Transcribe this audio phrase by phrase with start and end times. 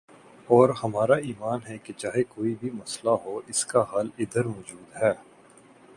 [0.49, 5.13] اور ہمارا ایمان ہے کہ چاہے کوئی بھی مسئلہ ہو اسکا حل ادھر موجود ہے